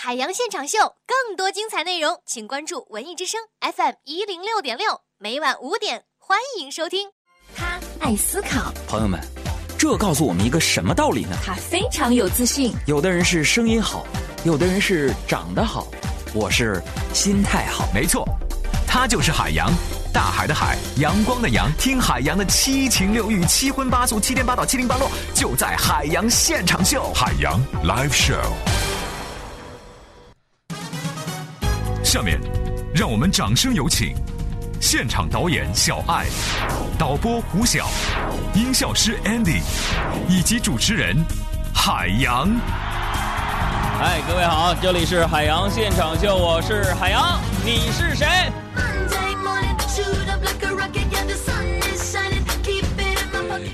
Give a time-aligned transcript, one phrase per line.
[0.00, 7.08] 海洋现场秀，更多精彩内容，请关注文艺之声 FM 一零六点六，每晚五点，欢迎收听。
[7.56, 9.18] 他爱思考，朋友们，
[9.76, 11.36] 这告诉我们一个什么道理呢？
[11.44, 12.72] 他非常有自信。
[12.86, 14.06] 有的人是声音好，
[14.44, 15.88] 有的人是长得好，
[16.32, 16.80] 我是
[17.12, 17.88] 心态好。
[17.92, 18.24] 没错，
[18.86, 19.68] 他就是海洋，
[20.12, 21.68] 大海的海，阳光的阳。
[21.76, 27.12] 听海洋的七情六欲、七荤八素、七颠八倒、七零八落，就在海洋现场秀。
[27.12, 28.54] 海洋 Live Show。
[32.08, 32.40] 下面，
[32.94, 34.14] 让我们掌声有请
[34.80, 36.24] 现场导演小爱、
[36.98, 37.86] 导播胡晓、
[38.54, 39.60] 音效师 Andy
[40.26, 41.14] 以及主持人
[41.74, 42.48] 海洋。
[43.98, 48.26] 嗨，各位好，这里是海洋现场秀，我是海洋，你是谁？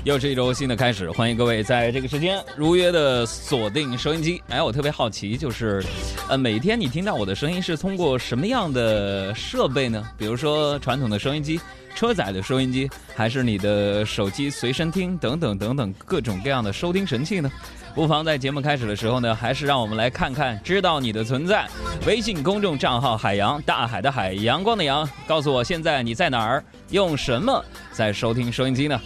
[0.05, 4.39] 又是一周新的开始，欢迎各位在这个时间如约的锁定收音机。
[4.49, 5.83] 哎，我特别好奇，就是，
[6.29, 10.07] 呃，每天你听到我的声音是通过什么样的设备呢？
[10.15, 11.59] 比如说传统的收音机、
[11.95, 17.49] 车载的收音机，还是你的手机随身听等等等等各种各样的收听神器呢？
[17.95, 21.65] 不妨在节目开始的时候呢，还是让我们来看看，知道你的存在。
[22.05, 28.99] 微信公众账号“海洋大海的海阳光的阳”，告诉我现在你在哪儿，用什么在收听收音机呢？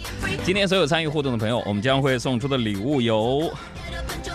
[0.44, 3.48] 今天所有参与互动的朋友，我们将会送出的礼物有。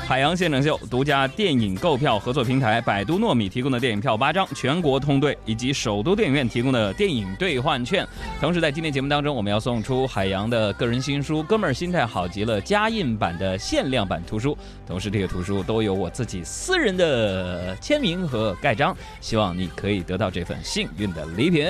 [0.08, 8.08] 海洋现场秀独家电影购票合作平台百度糯米提供的电影票八张，全国通兑，以及首都电影院提供的电影兑换券。
[8.40, 21.68] 同时，在今天节目当中，我们要送出海洋的个人新书《哥们儿心态好极了》加印版的限量版图书，同时这个图书都有我自己私人的签名和盖章，希望你可以得到这份幸运的礼品。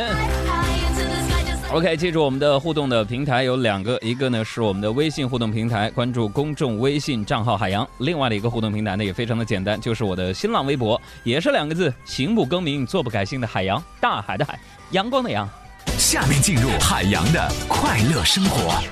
[1.71, 14.59] OK，记住我们的互动的平台有两个，一个呢是我们的微信互动平台，关注公众微信账号海洋；另外的一个互动平台呢也非常的简单，就是我的新浪微博，也是两个字：行不更名，坐不改姓的海洋，大海的海，
[14.91, 15.49] 阳光的阳。
[15.97, 18.83] 下面进入海洋的快乐生活。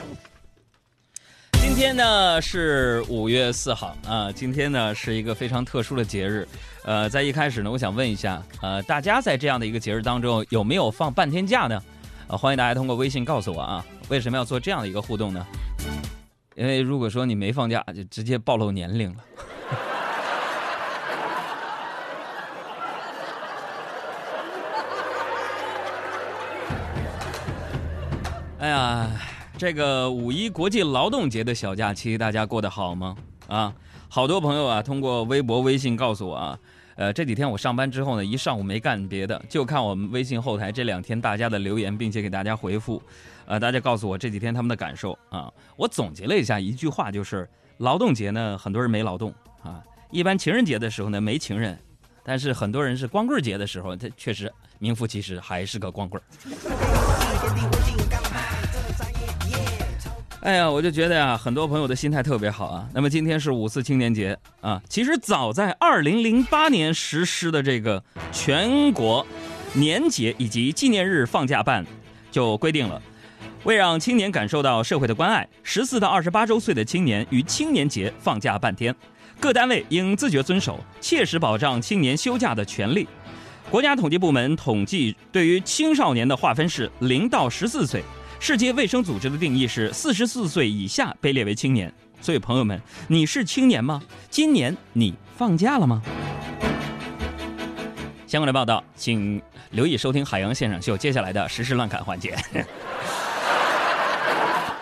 [1.61, 6.47] 今天呢是五月四号啊，今天呢是一个非常特殊的节日。
[6.85, 11.81] 呃，在一开始呢，我想问一下，呃，大家在这样的一个节日当中有没有放半天假呢？
[12.27, 15.45] 啊，欢迎大家通过微信告诉我啊，为什么要做这样的一个互动呢？
[16.55, 19.17] 因为如果说你没放假，就直接暴露年龄了。
[28.93, 29.09] 哎，
[29.57, 33.17] 这个五一国际劳动节的小假期，大家过得好吗？
[33.47, 33.73] 啊，
[34.07, 36.59] 好多朋友啊，通过微博、微信告诉我啊。
[36.95, 43.01] 呃，这几天我上班之后呢，一上午没干别的，就看我们微信后台这两天大家的留言，并且给大家回复。
[43.47, 45.51] 呃，大家告诉我这几天他们的感受啊。
[45.75, 47.49] 我总结了一下一句话，就是
[47.79, 49.33] 劳动节呢，很多人没劳动
[49.63, 49.81] 啊。
[50.11, 51.75] 一般情人节的时候呢，没情人，
[52.23, 56.21] 但是很多人是光棍节的时候，他确实名副其实还是个光棍。
[60.43, 62.85] 哎呀，我就觉得呀，很多朋友的心态特别好啊。
[62.93, 69.25] 那么今天是五四青年节啊，其实早在二零零八年实施的这个全国
[69.71, 71.85] 年节以及纪念日放假办
[72.29, 73.01] 就规定了，
[73.63, 78.93] 为让青年感受到社会的关爱，十四到二十八周岁的青年于青年节放假半天，
[79.39, 83.07] 各单位应自觉遵守，切实保障青年休假的权利。
[83.71, 88.03] 国家统计部门统计，对于青少年的划分是零到十四岁。
[88.45, 94.01] 世界卫生组织的定义是四十四岁以下被列为青年，所以朋友们，你是青年吗？
[94.29, 96.01] 今年你放假了吗？
[98.27, 102.35] 相关的报道，请留意收听《海洋现场秀》接下来的实时乱侃环节。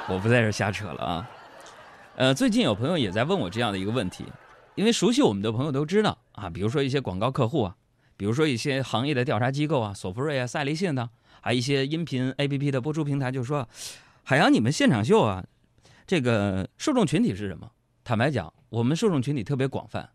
[0.09, 1.29] 我不在这瞎扯了啊。
[2.15, 4.25] 呃，最近有朋友也在问我这样的一个问题，
[4.73, 7.75] 因为熟悉我们的朋友都知道啊，比如说一些广告客户啊，
[8.21, 11.09] 比如说一些行业的调查机构啊，索福瑞啊、赛立信呢。
[11.41, 13.67] 还一些音频 A P P 的播出平台就说
[14.21, 15.43] ：“海洋，你们现场秀啊，
[16.05, 17.67] 这个受众群体是什么？
[18.03, 20.07] 坦白讲，我们受众群体特别广泛，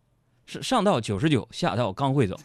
[0.47, 2.39] 是上到九十九，下到刚会走。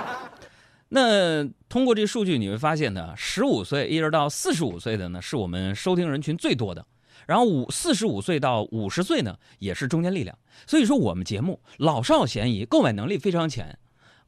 [0.88, 6.86] 那通过这数据你会发现呢，十五岁一直到四十五岁的呢，是我们收听人群最多的。
[7.26, 10.38] 然后五四十五岁到五十岁呢，也是中坚力量。
[10.66, 13.66] 所以说，我们节目老少咸宜，购买能力非常强，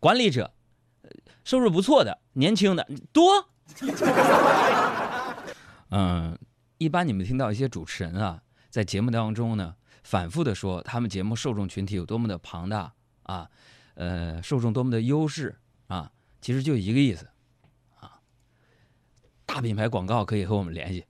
[0.04, 0.52] 管理者。”
[1.44, 3.50] 收入不错的年轻的多，
[5.90, 6.38] 嗯，
[6.78, 13.50] 一般你们听到一些主持人啊，在节目当中呢，反复的说他们节目受众群体有多么的庞大啊，
[13.92, 15.58] 呃，受众多么的优势
[15.88, 16.10] 啊，
[16.40, 17.28] 其实就一个意思，
[18.00, 18.20] 啊，
[19.44, 21.04] 大品牌广告可以和我们联系。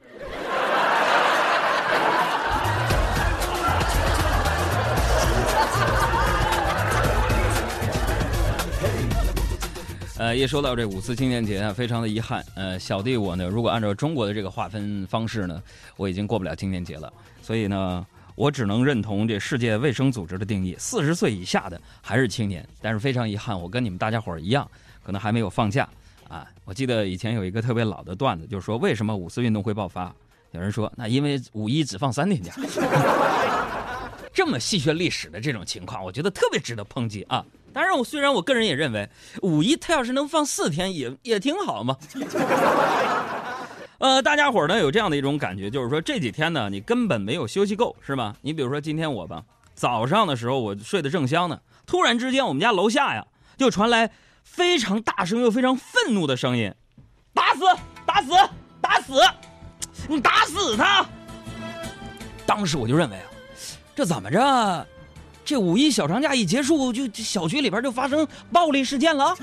[10.17, 12.45] 呃，一说到这五四青年节啊，非常的遗憾。
[12.55, 15.61] 呃，小弟我呢，如果按照中国的这个划分方式呢，
[15.97, 17.13] 我已经过不了青年节了。
[17.43, 18.07] 所以呢，
[18.37, 22.65] 我只能认同这世界卫生组织的定义：四十岁以下的还是青年。
[22.81, 24.71] 但是非常遗憾，我跟你们大家伙儿一样，
[25.03, 25.89] 可能还没有放假
[26.29, 26.47] 啊。
[26.65, 30.15] 我记得以前有一个特别老的段子，就是说为什么五四运动会爆发？
[30.53, 32.53] 有人说，那因为五一只放三天假。
[34.33, 37.45] 这么戏谑历史的这种情况，我觉得特别值得抨击啊！
[37.75, 39.11] 当然，我虽然我个人也认为，
[39.43, 41.97] 五一他要是能放四天，也也挺好嘛。
[43.99, 48.35] 呃，大家伙呢有这样的一种感觉，就是说这几天呢，你根本没有休息够，是吧？
[48.43, 49.43] 你比如说今天我吧，
[49.75, 53.27] 早上的时候我睡得正香呢，突然之间我们家楼下呀
[53.57, 54.11] 就传来
[54.43, 56.73] 非常大声又非常愤怒的声音
[57.35, 57.61] ：“打死，
[58.07, 58.31] 打死，
[58.81, 59.21] 打死，
[60.09, 61.05] 你打死他！”
[62.47, 63.27] 当时我就认为啊。
[63.97, 64.87] 这怎么着？
[65.45, 69.35] 这五一小长假一结束，就小区里边就发生暴力事件了。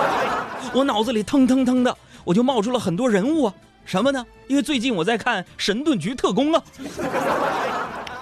[0.74, 3.54] 我脑子里腾腾腾的，我就冒出了很多人物啊，
[3.86, 4.24] 什么呢？
[4.48, 6.62] 因为最近我在看《神盾局特工》啊，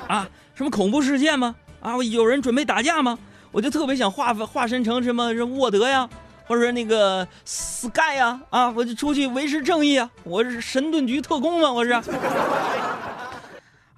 [0.07, 1.55] 啊，什么恐怖事件吗？
[1.81, 3.19] 啊，有人准备打架吗？
[3.51, 6.09] 我就特别想化化身成什么沃德呀，
[6.47, 11.91] 或者那个 Sky 呀，啊，我就出去维持正义啊，我是神盾局特工嘛，我是。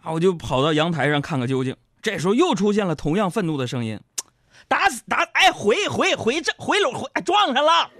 [0.03, 0.11] 啊！
[0.11, 1.77] 我就跑到阳台上看个究竟。
[2.03, 4.01] 这时候又出现了同样愤怒的声音
[4.67, 5.23] ：“打死打！
[5.33, 7.91] 哎，回回回这回楼回撞上了！”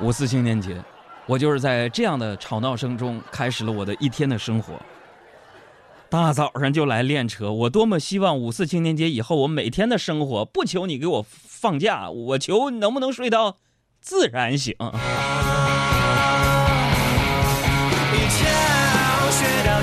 [0.00, 0.82] 五四青年节，
[1.26, 4.74] 我就是在这样的吵闹声中开始了我的一天的生活。
[6.10, 13.56] 大早上就来练车，我多么希望五四青年节以后我每天的生活不求你给我放假，我求能不能睡到
[14.00, 14.76] 自然醒。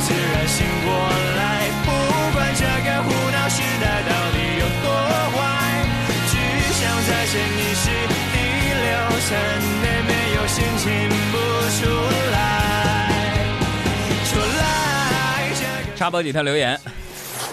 [0.01, 1.30] 自然醒过，
[16.01, 16.81] 插播几条留言，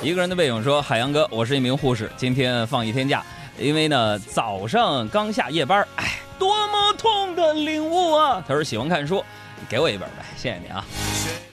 [0.03, 3.23] 一个人的背影说：“海洋哥，我是一名护士，今天放一天假，
[3.59, 9.23] 因为呢早上刚下夜班，哎，多么痛的领悟啊！”他说喜欢看书，
[9.69, 10.83] 给我一本呗，谢谢你啊。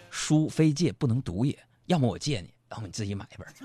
[0.10, 1.54] 书非借不能读也，
[1.88, 3.46] 要么我借你，要么你自己买一本。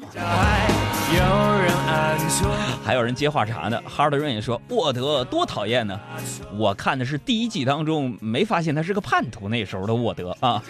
[2.85, 3.81] 还有人接话茬呢。
[3.87, 5.99] 哈德润也说：“沃德多讨厌呢。”
[6.56, 10.62] 我看的是第一季当中，没发现他是个叛徒那时候的沃德啊。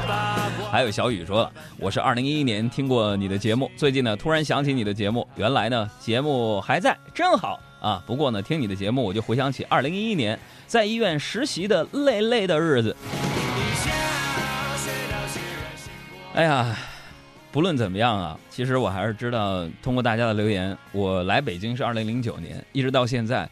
[0.70, 8.02] 还有小雨说了：“我是二零一一年听过你的节目，最近呢突然想起你的节目，原来呢节目还在，真好啊。
[8.06, 12.94] 不过呢听你的节目，我就回想起二零一一年在医院实习的累累的日子。”
[16.34, 16.76] 哎呀，
[17.50, 23.48] 不论怎么样啊，其实我还是知道，通过大家的留言，我来北京是二零零九年，一直到现在，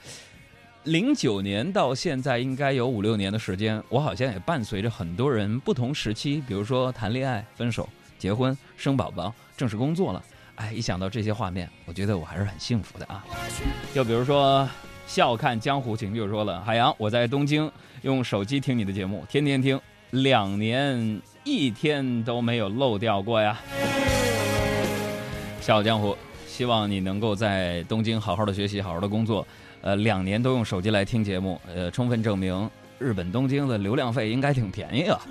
[0.85, 7.89] 零九年到现在应该有五六年的时间，我好像也伴随着很多人不同时期，比如说谈恋爱、分手、
[8.19, 10.23] 结婚、生宝宝、正式工作了。
[10.57, 13.25] 哎，一想到这些画面，我觉得我还是很幸福的啊。
[13.95, 14.69] 就比如说
[15.07, 17.71] 笑看江湖情就说了，海洋，我在东京
[18.03, 21.21] 用手机听你的节目，天天听，两年。
[21.47, 23.57] 一天都没有漏掉过呀！
[25.61, 29.47] 笑傲江湖，希望你能够在东京好好的学习，好好的工作。
[29.81, 35.21] 呃，两年都用手机来听节目，呃，充分证明日本东京的流量费应该挺便宜啊。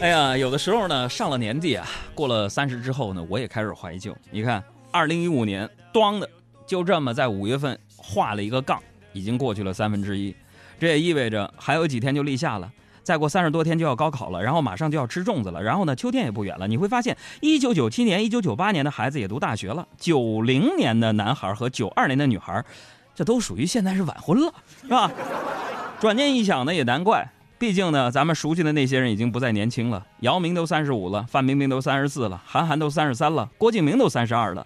[0.00, 4.14] 哎呀，有的时候呢，上了年纪啊，过了三十之后呢，我也开始怀旧。
[4.30, 6.28] 你看，二零一五年，咣的，
[6.66, 8.82] 就这么在五月份画了一个杠，
[9.14, 10.36] 已经过去了三分之一，
[10.78, 12.70] 这也意味着还有几天就立夏了。
[13.10, 16.68] 再过三十多天就要高考了，然后马上就要吃粽子了，然后呢，秋天也不远了。
[16.68, 22.64] 你会发现，一九九七年、一九九八年的孩子也读大学了，九零年的男孩和九二年的女孩，
[23.12, 25.10] 这都属于现在是晚婚了，是吧？
[25.98, 30.06] 转念一想呢，也难怪，毕竟呢，咱们熟悉的那些人已经不再年轻了。
[30.20, 34.64] 姚明都三十五了，范冰冰都三十四了，韩寒都三十三了，郭敬明都三十二了。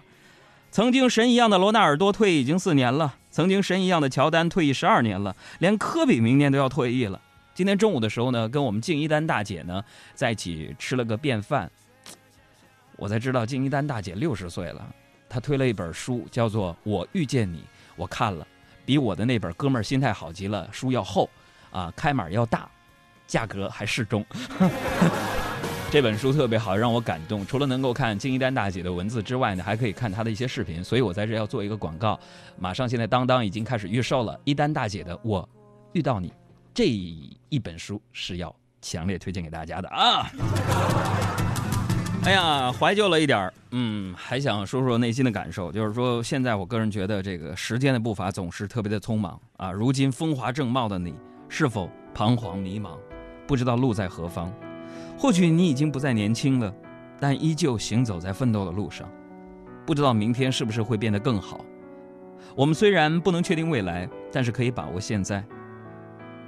[0.69, 7.19] 曾经神一样的罗纳尔多退役已经四年了，曾经神一样的乔丹退役十二年了，连科比明年都要退役了。
[7.55, 9.81] 今天中午的时候呢，跟我们敬一丹大姐呢
[10.13, 11.71] 在一起吃了个便饭。
[12.97, 14.85] 我才知道敬一丹大姐六十岁了，
[15.29, 17.59] 她推了一本书，叫做《我遇见你》，
[17.95, 18.45] 我看了，
[18.85, 21.29] 比我的那本《哥们儿心态好极了》书要厚，
[21.71, 22.69] 啊，开码要大，
[23.25, 24.25] 价格还适中。
[25.89, 27.45] 这本书特别好，让我感动。
[27.45, 30.83] 除了能够看敬一丹大姐的文字之外呢，还可以看她的一些视频。
[30.83, 32.19] 所以我在这要做一个广告，
[32.59, 34.37] 马上现在当当已经开始预售了。
[34.43, 35.47] 一丹大姐的《我
[35.93, 36.29] 遇到你》。
[36.75, 40.29] 这一本书是要强烈推荐给大家的啊！
[42.25, 49.71] 哎呀，怀旧了一点儿，嗯，还想说说内心的感受，就是说，现在我个人觉得这个时间的步伐总是特别的匆忙啊。
[49.71, 51.15] 如今风华正茂的你，
[51.47, 52.97] 是否彷徨迷茫，
[53.47, 54.51] 不知道路在何方？
[55.17, 56.73] 或许你已经不再年轻了，
[57.21, 59.09] 但依旧行走在奋斗的路上，
[59.85, 61.63] 不知道明天是不是会变得更好。
[62.53, 65.41] 我们虽然不能确定未来，但是可以把握现在。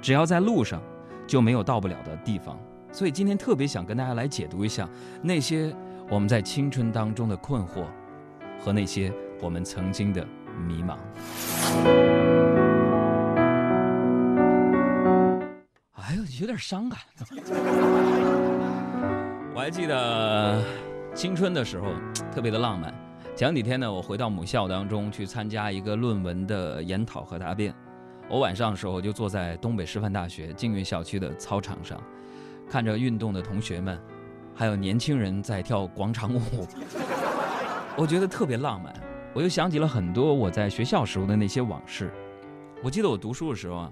[0.00, 0.80] 只要在路上，
[1.26, 2.58] 就没有到不了的地方。
[2.90, 4.88] 所以今天特别想跟大家来解读一下
[5.22, 5.74] 那些
[6.08, 7.84] 我们在青春当中的困惑，
[8.58, 10.26] 和那些我们曾经的
[10.66, 10.96] 迷茫。
[15.94, 16.98] 哎呦，有点伤感。
[19.54, 20.62] 我还记得
[21.14, 21.88] 青春的时候
[22.32, 22.94] 特别的浪漫。
[23.36, 27.74] 前几天呢，我回到母校当中去参加一个论文的研讨和答辩。
[28.28, 32.00] 我晚上的时候就坐在东北师范大学静运校区的操场上。
[32.68, 33.98] 看着运动的同学们，
[34.54, 36.66] 还有年轻人在跳广场舞，
[37.96, 38.92] 我觉得特别浪漫。
[39.32, 42.12] 我又想起了很多我在学校时候的那些往事。
[42.82, 43.90] 我记得我读书的时候啊，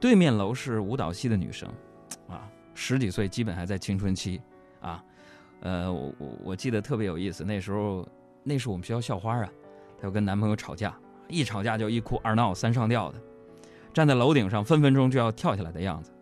[0.00, 1.68] 对面楼是舞蹈系的女生，
[2.28, 4.40] 啊，十几岁，基本还在青春期，
[4.80, 5.04] 啊，
[5.60, 7.44] 呃，我我我记得特别有意思。
[7.44, 8.04] 那时候，
[8.42, 9.48] 那是我们学校校花啊，
[10.00, 10.92] 她要跟男朋友吵架，
[11.28, 13.18] 一吵架就一哭二闹三上吊的，
[13.92, 16.12] 站在楼顶上分分钟就要跳下来的样子。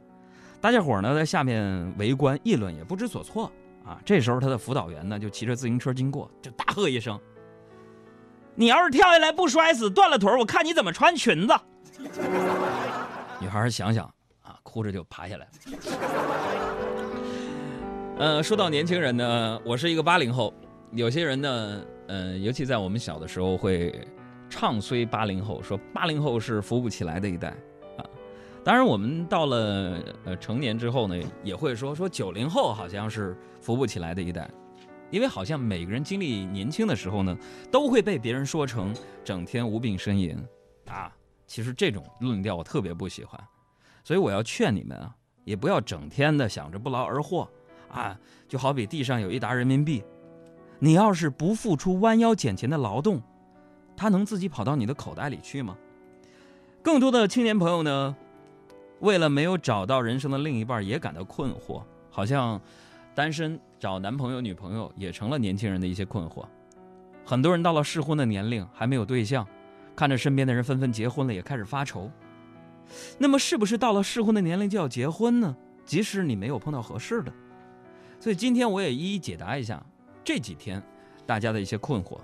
[0.61, 3.51] 大家伙呢在下面围观议论，也不知所措
[3.85, 4.01] 啊。
[4.05, 7.19] 这时候他的辅导员呢就骑着自行车经过，就大喝一声
[8.57, 11.55] ：“你要是跳下来不摔死，断了腿我看你怎么穿裙子。
[13.41, 14.05] ”女孩想想
[14.43, 15.53] 啊，哭着就爬下来了。
[18.19, 20.53] 呃，说到年轻人呢，我是一个八零后，
[20.91, 23.95] 有些人呢，嗯，尤其在我们小的时候会
[24.49, 27.49] 唱衰八零后，说八零后是扶不起来的一代
[27.97, 28.05] 啊。
[28.65, 34.51] 当然，我们到了呃成年之后呢，也会说说九零后好像是扶不起来的一代，
[35.11, 37.37] 因为好像每个人经历年轻的时候呢，
[37.71, 40.37] 都会被别人说成整天无病呻吟
[40.87, 41.13] 啊。
[41.47, 43.43] 其实这种论调我特别不喜欢，
[44.05, 45.15] 所以我要劝你们啊，
[45.45, 47.49] 也不要整天的想着不劳而获
[47.89, 48.19] 啊。
[48.47, 50.03] 就好比地上有一沓人民币，
[50.79, 53.23] 你要是不付出弯腰捡钱的劳动，
[53.99, 55.77] 它能自己跑到你的口袋里去吗？
[56.83, 58.17] 更多的青年朋友呢？
[59.01, 62.61] 为了没有找到人生的另一半，也感到困惑，好像
[63.13, 66.47] 单身找男朋友、女朋友也成了年轻人的一些困惑。
[67.25, 69.45] 很多人到了适婚的年龄还没有对象，
[69.97, 72.09] 看着身边的人纷纷结婚了，也开始发愁。
[73.19, 75.57] 那么，是不是到了适婚的年龄就要结婚呢？
[75.85, 77.33] 即使你没有碰到合适的。
[78.21, 79.85] 所以今天我也一一解答一下
[80.23, 80.81] 这几天
[81.27, 82.19] 大家的一些困惑。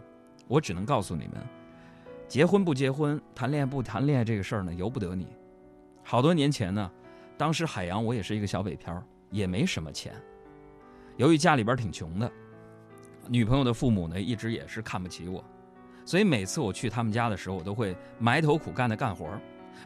[0.46, 1.34] 我只能告诉你们，
[2.26, 5.28] 结婚不结婚，谈恋爱不谈恋爱这个事儿呢，由不得你。
[6.02, 6.90] 好多年前呢，
[7.36, 10.14] 当时海洋我也是一个小北漂，也没什么钱。
[11.16, 12.30] 由于家里边挺穷的，
[13.28, 15.44] 女朋友的父母呢一直也是看不起我，
[16.04, 19.28] 所以每次我去他们家的时候，我都会埋头苦干的干活，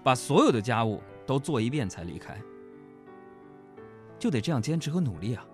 [0.03, 2.37] 把所有的家务都做一遍才离开。
[4.19, 5.45] 就得这样坚持和努力啊！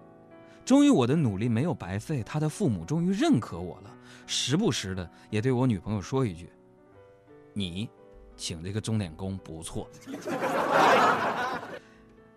[0.65, 3.95] 终于我的努力没有白费，他的父母终于认可我了，
[4.27, 6.49] 时不时的也对我女朋友说一句
[7.55, 7.89] ：“你。”
[8.37, 9.89] 请这个钟点工不错，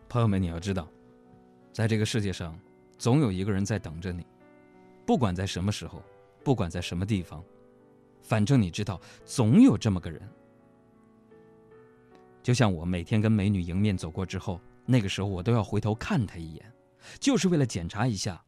[0.07, 0.87] 朋友们，你要知道，
[1.73, 2.55] 在这个世界上，
[2.99, 4.23] 总有一个人在等着你，
[5.07, 6.03] 不管在什么时候，
[6.43, 7.43] 不管在什么地方，
[8.21, 10.21] 反正你知道，总有这么个人。
[12.43, 16.73] 就像我每天跟美女迎面走过之后，那个时候我都要回头看她一眼，
[17.19, 18.39] 就是为了检查一下，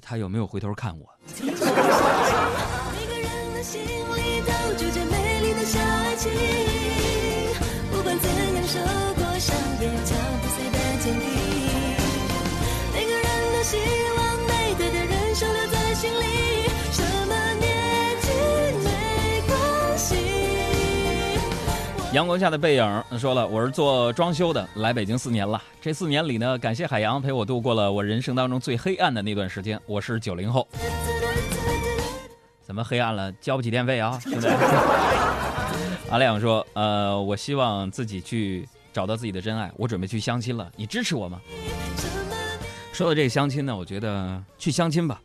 [0.00, 1.08] 她有没有回头看我。
[22.14, 25.60] 阳光下的背影说了，我是做装修的，来北京四年了。
[25.80, 29.80] 这四年里呢，感谢海洋陪我度过了我人生当中最黑暗的那段时间。
[29.86, 30.68] 我是九零后，
[32.60, 33.32] 怎么黑暗了？
[33.40, 34.46] 交不起电费啊，兄弟。
[36.12, 41.40] 阿亮说：“呃，我希望自己去找到自己的真爱，我准备去相亲了，你支持我吗？”
[42.92, 45.22] 说到这个相亲呢，我觉得去相亲吧，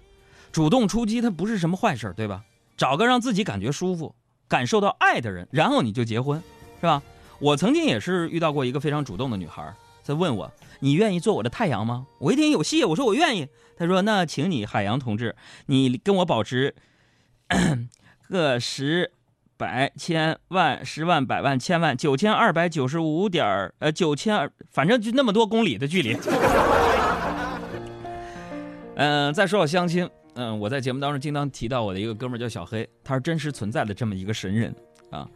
[0.53, 2.41] 主动出击它不是什么坏事，对吧？
[2.77, 4.15] 找个让自己感觉舒服、
[4.48, 6.41] 感受到爱的人，然后你就结婚，
[6.79, 7.01] 是吧？
[7.39, 13.48] 我曾经也是遇到过一个非常主动的女孩，在问我：“你愿意做我的太阳吗？”我一听有戏，我说我愿意。
[13.75, 15.36] 她说：“那请你海洋同志，
[15.67, 16.74] 你跟我保持
[18.29, 19.12] 个十。”
[19.60, 26.15] 百千万十万百万千万九千二百九十五点呃九千二，反正就那么多公里的距离。
[28.98, 34.72] 嗯、 再说到相亲，嗯、我在节目当中经常提到我的一个哥们叫小黑，他是真实存在的这么一个神人
[35.10, 35.27] 啊，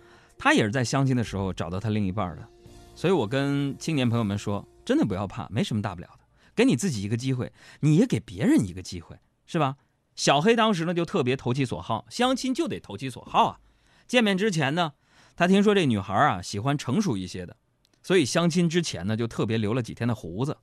[0.43, 2.49] 他也是在相亲的时候找到他另一半的，
[2.95, 9.75] 所以我跟青年朋友们说，真的不要怕，没什么大不了的，给你自己一个机会，你也给别人一个机会，是吧？
[10.15, 13.59] 小黑当时呢就特别投其所好，相亲就得投其所好啊。
[14.07, 14.93] 见面之前呢，
[15.35, 17.55] 他听说这女孩啊喜欢成熟一些的，
[18.01, 20.57] 所以相亲之前呢就特别留了几天的胡子。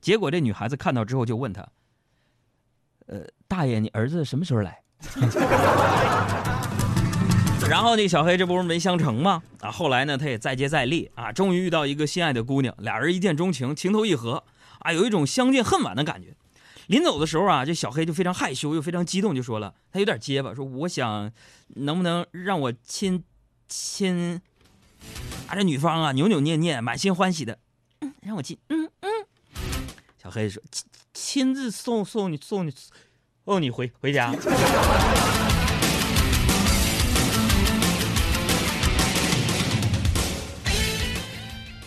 [0.00, 1.66] 结果这女孩子看到之后就问他
[3.08, 4.84] ：“呃，大爷，你儿子什么时候来？”
[7.68, 9.42] 然后那小黑这不是没相成吗？
[9.60, 14.42] 啊，后来呢他也再接再厉啊，终于遇到一个心爱的姑娘，俩人一见钟情，情投意合
[14.80, 16.34] 啊，有一种相见恨晚的感觉。
[16.88, 21.30] 临走的时候啊，这小黑就非常害羞又非常激动，就说了，他有点结巴，说我想
[21.68, 23.22] 能不能让我亲
[23.68, 24.40] 亲？
[25.46, 27.58] 啊，这女方啊扭扭捏捏，满心欢喜的，
[28.22, 29.10] 让我亲，嗯嗯。
[30.20, 32.74] 小黑说亲亲自送送你送你
[33.44, 34.34] 送你回回家。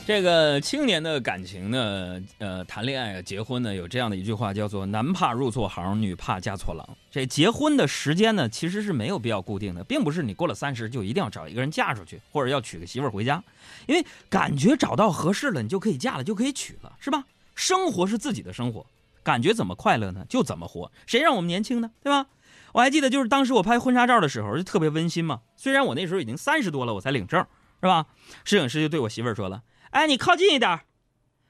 [0.05, 6.86] 这个青年的感情呢，呃，谈恋爱，结婚呢，有这样的一句话叫做“男怕入错行，女怕嫁错郎”。
[7.10, 13.41] 这结婚的时间呢，其实是没有必要固定的，并不是你过了三十就一定要找一个人嫁出去，或者要娶个媳妇回家，
[13.88, 17.24] 因为感觉找到合适了，你就可以嫁了，就可以娶了，是吧？
[17.55, 18.86] 生活是自己的生活，
[19.24, 20.91] 感觉怎么快乐呢，就怎么活。
[21.07, 22.27] 谁让我们年轻呢，对吧？
[22.74, 25.39] 我还记得，就是当时我拍婚纱照的时候，就特别温馨嘛。
[25.55, 27.39] 虽然我那时候已经三十多了，我才领证，
[27.79, 28.05] 是吧？
[28.43, 29.63] 摄影师就对我媳妇儿说了。
[29.94, 30.82] 哎，你靠近一点，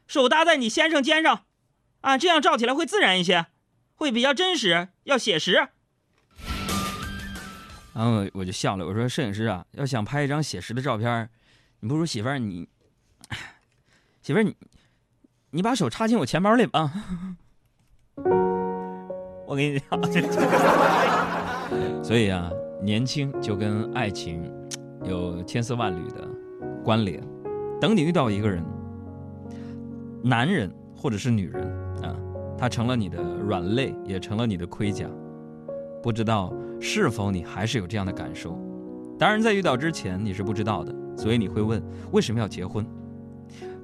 [0.06, 1.46] 手搭在你先生肩上，
[2.02, 3.46] 啊，这样照起来会自然一些，
[3.96, 5.70] 会比较真实，要写实。
[7.94, 11.30] 然后我就笑了，我说：“摄影师啊，要想拍一张写实的照片，
[11.80, 12.68] 你不如媳妇儿你，
[14.22, 14.54] 媳妇儿你，
[15.52, 16.92] 你把手插进我钱包里吧。
[19.48, 20.04] 我给你讲，
[22.04, 24.52] 所以啊，年轻就跟爱情
[25.06, 26.28] 有千丝万缕的
[26.84, 27.24] 关联。
[27.82, 28.64] 等你遇到一个人，
[30.24, 31.64] 男人或者是女人
[32.02, 32.16] 啊，
[32.58, 35.06] 他成了你的软肋，也成了你的盔甲。
[36.02, 38.58] 不知道是否你还是有这样的感受？
[39.20, 42.86] 当然，在遇到之前你是不知道的，所以你会问为什么要结婚？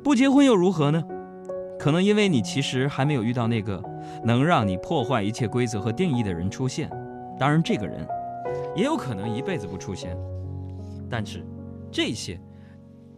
[0.03, 1.03] 不结婚又如何呢？
[1.77, 3.81] 可能因为你其实还没有遇到那个
[4.23, 6.89] 能让你破坏一切规则和定义的人出现。
[7.37, 8.07] 当然，这个人
[8.75, 10.17] 也有可能一辈子不出现。
[11.09, 11.45] 但是
[11.91, 12.39] 这些。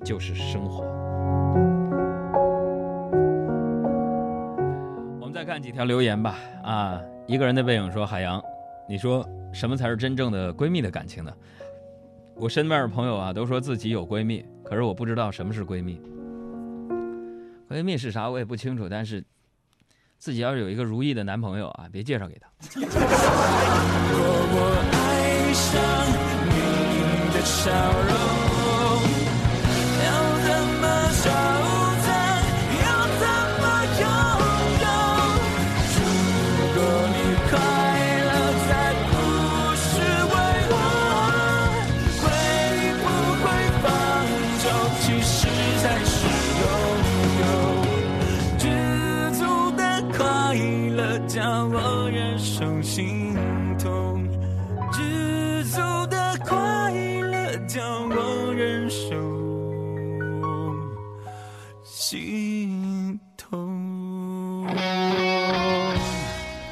[0.03, 0.83] 就是生活。
[5.19, 6.35] 我们再看几条留言吧。
[6.63, 8.41] 啊，一个人的背影说：“海洋，
[8.87, 11.31] 你说什么才是真正的闺蜜的感情呢？”
[12.35, 16.01] 我身边的朋友啊，都说自己有闺蜜，可是我不知道什么是闺蜜。
[17.69, 19.23] 闺蜜是啥我也不清楚，但是
[20.17, 22.49] 自己要是有一个如意的男朋友啊，别介绍给他。
[52.93, 53.33] 心
[53.79, 54.27] 痛，
[54.91, 59.15] 知足的快乐叫我忍受
[61.85, 64.67] 心痛。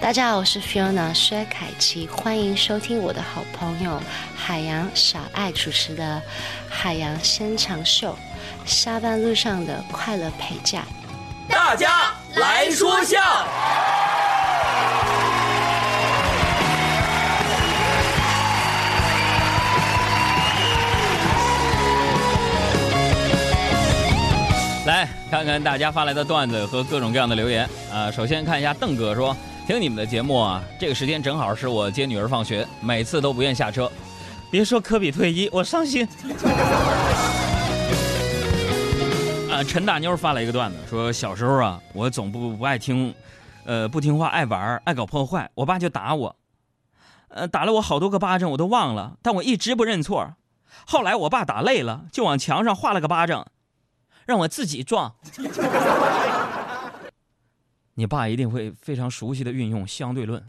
[0.01, 3.97] 大家好，我是 Fiona 薛凯琪，欢迎收听我的好朋友
[4.35, 6.03] 海洋小爱主持的
[6.69, 8.13] 《海洋先长秀》，
[8.69, 10.83] 下班路上的快乐陪嫁。
[11.47, 13.17] 大家来说笑。
[24.89, 28.09] 来看看大家发来的段子和各种各样的留言啊！
[28.09, 33.87] 首先看一下邓哥说：“听你们的节目啊，这个时间正好是我接女儿放学，每次都不愿下车。
[34.49, 36.07] 别说科比退役，我伤心。
[39.53, 43.13] ”啊，陈大妞发了一个段子，说小时候啊，我总不不爱听，
[43.65, 46.35] 呃，不听话，爱玩，爱搞破坏，我爸就打我，
[47.27, 50.33] 呃，打了我好多个巴掌，我都忘了，但我一直不认错。
[50.87, 53.45] 后来我爸打累了，就往墙上画了个巴掌。
[54.29, 55.11] 让我自己撞，
[57.95, 60.39] 你爸一定会非常熟悉的运用相对论。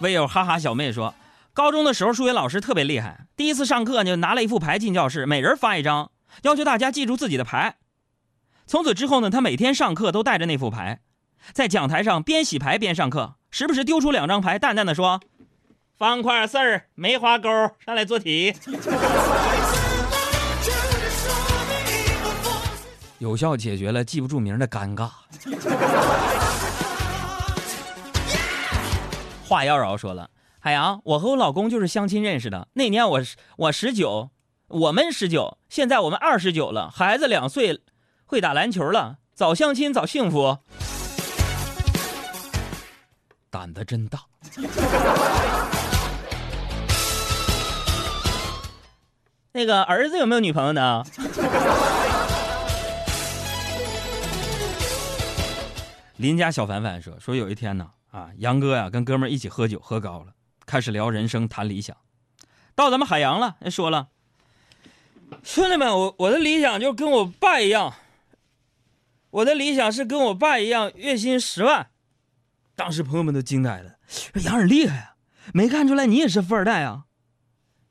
[0.00, 1.14] 微友哈哈小妹说，
[1.52, 6.10] 高中的时候数学老师特别厉害，第一次上课就拿了一副牌进教室，每人发一张，
[6.44, 7.76] 要求大家记住自己的牌。
[8.66, 11.00] 从此之后呢，他每天上课都带着那副牌，
[11.52, 15.20] 在讲台上边洗牌边上课，时不时丢出两张牌，淡淡的说
[16.00, 17.50] ：“方块四儿梅花钩，
[17.84, 18.56] 上来做题。
[23.20, 25.10] ”有效解决了记不住名的尴尬。
[29.46, 32.68] 话妖娆说了：“海洋，我和我老公就是相亲认识的。
[32.72, 33.20] 那年我
[33.58, 34.30] 我十九，
[34.68, 37.78] 我们十九，现在我们二十九了，孩子两岁，
[38.24, 39.18] 会打篮球了。
[39.34, 40.56] 早相亲早幸福。”
[43.50, 44.20] 胆子真大。
[49.52, 51.04] 那个儿子有没有女朋友呢？
[56.16, 60.34] 邻家小凡凡说：“说有一天呢，啊，杨哥呀跟哥们一起喝酒，喝高了，
[60.66, 61.96] 开始聊人生，谈理想。
[62.76, 64.08] 到咱们海洋了，人说了，
[65.42, 67.94] 兄弟们，我我的理想就跟我爸一样，
[69.30, 71.88] 我的理想是跟我爸一样，月薪十万。
[72.76, 73.96] 当时朋友们都惊呆了，
[74.44, 75.16] 杨儿厉害啊，
[75.52, 77.06] 没看出来你也是富二代啊。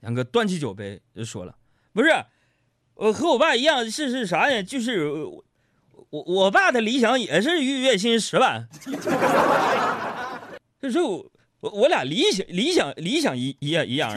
[0.02, 1.56] 杨哥端起酒杯就说了，
[1.94, 2.10] 不是，
[2.96, 4.62] 我和我爸一样，是是啥呀？
[4.62, 5.12] 就是。”
[6.12, 8.68] 我我爸的理想也是月月薪十万，
[10.82, 11.24] 就是我
[11.60, 14.10] 我俩理想理想理想一一样一样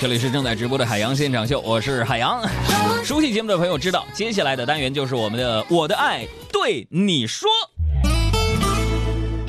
[0.00, 2.40] 这里是正在直播的海洋现场秀，我是海洋。
[3.02, 7.50] 熟悉节目的朋友知道，接下来的单元就是我们的“我的爱对你说”。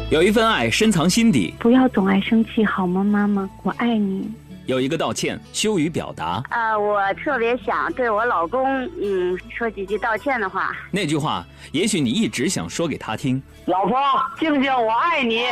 [0.10, 3.48] 有一份爱深藏心底，不要总爱生气好吗，妈妈？
[3.62, 4.28] 我爱你。
[4.66, 8.66] 有一个道歉羞于表达，呃，我特别想对我老公，
[9.00, 10.76] 嗯，说几句道歉的话。
[10.90, 13.40] 那句话，也许你一直想说给他听。
[13.66, 14.00] 老婆，
[14.40, 15.44] 静静，我爱你。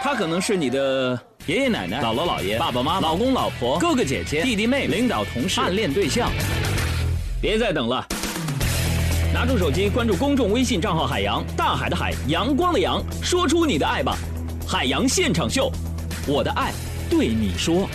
[0.00, 1.20] 他可能是你的。
[1.46, 6.30] 爷爷奶奶、姥姥姥爷、爸爸妈妈、老公老婆、哥哥姐姐、弟弟妹妹、领导同事、暗恋对象，
[7.38, 8.02] 别再等了！
[9.30, 14.16] 拿出手机，关注公众微信账号“海洋大海的海阳光的阳”，说出你的爱吧！
[14.66, 15.70] 海洋现场秀，
[16.26, 16.72] 我的爱
[17.10, 17.86] 对你说。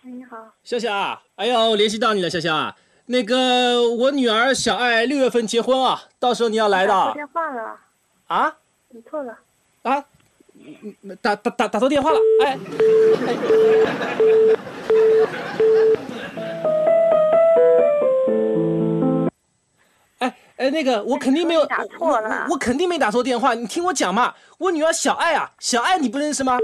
[0.00, 2.74] 你好，笑笑，哎呦，联系到你了，笑笑。
[3.10, 6.92] 那个，我女儿小爱六月份结婚啊，到时候你要来的。
[6.92, 7.76] 打错电话了。
[8.28, 8.56] 啊？
[8.90, 9.36] 你错了。
[9.82, 10.04] 啊？
[11.20, 12.58] 打打打打错电话了，哎。
[20.18, 26.60] 哎哎，那个我肯定没有打错了，我肯定没打错电话，你听我讲嘛，我女儿小爱啊，小爱你不认识吗？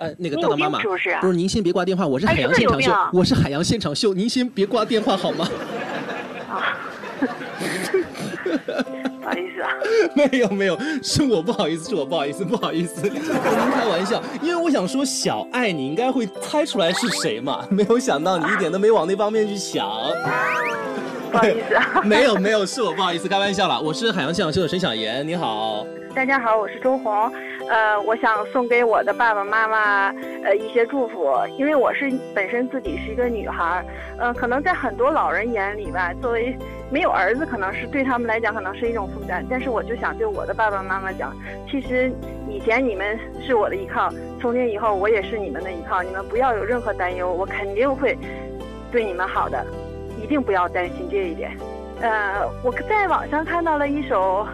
[0.00, 0.80] 哎，那个大大妈妈，
[1.20, 5.46] 不是您先别挂电话，我是海洋现场秀，我是海洋现场秀，您先别挂电话好吗？
[6.48, 6.78] 啊，
[9.20, 9.68] 不好意思啊，
[10.16, 13.20] 没有没有，是我不好意思，是我不好意思，不好意思，跟您
[13.74, 19.86] 开玩笑，因为我想说小爱你应该会猜出来是谁嘛，没有想到你一点都没往那方面去想。
[21.30, 25.86] 不好意思啊， 没有没有，是我不好意思，开玩笑了，我是海洋现场秀的沈小妍，你好。
[26.14, 27.30] 大家好，我是周红，
[27.70, 30.08] 呃，我想送给我的爸爸妈妈
[30.42, 33.84] 呃一些祝福，因为我是本身自己是一个女孩，
[34.18, 36.58] 呃，可能在很多老人眼里吧，作为
[36.90, 41.32] 没有儿子，可能是对他们来讲可能是一种负担，但是我就想对我的爸爸妈妈讲，
[41.70, 42.10] 其实
[42.48, 48.18] 以前你们是我的依靠，从今以后我也是你们的依靠，你们不要有任何担忧，我肯定会
[48.90, 49.64] 对你们好的，
[50.20, 51.56] 一定不要担心这一点。
[52.00, 54.44] 呃，我在网上看到了一首。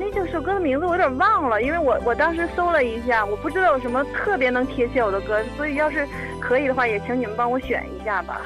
[0.00, 6.06] 那这首歌的名字我有点忘了，因为我我当时搜了一下，我不知道有什么特别能贴切我的歌，所以要是
[6.40, 8.40] 可以的话，也请你们帮我选一下吧。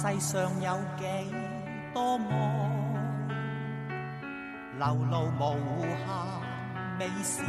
[0.00, 1.04] 世上有几
[1.92, 2.32] 多爱，
[4.78, 6.08] 流露无限
[6.98, 7.42] 美事。